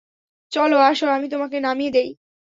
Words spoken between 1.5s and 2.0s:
নামিয়ে